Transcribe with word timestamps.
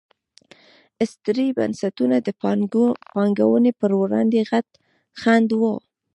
استثري 1.03 1.47
بنسټونه 1.57 2.17
د 2.21 2.27
پانګونې 3.13 3.71
پر 3.79 3.91
وړاندې 4.01 4.39
غټ 4.51 4.67
خنډ 5.21 5.49
وو. 5.59 5.73